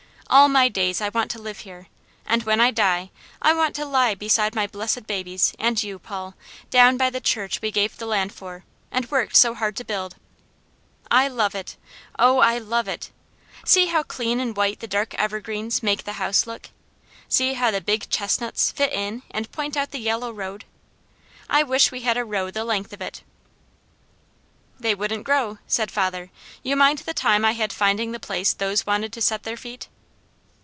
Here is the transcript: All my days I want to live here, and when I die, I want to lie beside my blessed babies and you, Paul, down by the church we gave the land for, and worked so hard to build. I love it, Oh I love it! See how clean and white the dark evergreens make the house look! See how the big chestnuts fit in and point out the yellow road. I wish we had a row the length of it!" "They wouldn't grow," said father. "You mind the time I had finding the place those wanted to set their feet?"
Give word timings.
All 0.33 0.47
my 0.47 0.69
days 0.69 1.01
I 1.01 1.09
want 1.09 1.29
to 1.31 1.39
live 1.41 1.59
here, 1.59 1.87
and 2.25 2.43
when 2.43 2.61
I 2.61 2.71
die, 2.71 3.11
I 3.41 3.51
want 3.53 3.75
to 3.75 3.83
lie 3.83 4.15
beside 4.15 4.55
my 4.55 4.65
blessed 4.65 5.05
babies 5.05 5.51
and 5.59 5.83
you, 5.83 5.99
Paul, 5.99 6.35
down 6.69 6.95
by 6.95 7.09
the 7.09 7.19
church 7.19 7.61
we 7.61 7.69
gave 7.69 7.97
the 7.97 8.05
land 8.05 8.31
for, 8.31 8.63
and 8.91 9.11
worked 9.11 9.35
so 9.35 9.53
hard 9.53 9.75
to 9.75 9.83
build. 9.83 10.15
I 11.11 11.27
love 11.27 11.53
it, 11.53 11.75
Oh 12.17 12.39
I 12.39 12.59
love 12.59 12.87
it! 12.87 13.11
See 13.65 13.87
how 13.87 14.03
clean 14.03 14.39
and 14.39 14.55
white 14.55 14.79
the 14.79 14.87
dark 14.87 15.13
evergreens 15.15 15.83
make 15.83 16.05
the 16.05 16.13
house 16.13 16.47
look! 16.47 16.69
See 17.27 17.55
how 17.55 17.69
the 17.69 17.81
big 17.81 18.09
chestnuts 18.09 18.71
fit 18.71 18.93
in 18.93 19.23
and 19.31 19.51
point 19.51 19.75
out 19.75 19.91
the 19.91 19.99
yellow 19.99 20.31
road. 20.31 20.63
I 21.49 21.63
wish 21.63 21.91
we 21.91 22.03
had 22.03 22.15
a 22.15 22.23
row 22.23 22.49
the 22.49 22.63
length 22.63 22.93
of 22.93 23.01
it!" 23.01 23.21
"They 24.79 24.95
wouldn't 24.95 25.25
grow," 25.25 25.57
said 25.67 25.91
father. 25.91 26.31
"You 26.63 26.77
mind 26.77 26.99
the 26.99 27.13
time 27.13 27.43
I 27.43 27.51
had 27.51 27.73
finding 27.73 28.13
the 28.13 28.17
place 28.17 28.53
those 28.53 28.85
wanted 28.85 29.11
to 29.11 29.21
set 29.21 29.43
their 29.43 29.57
feet?" 29.57 29.89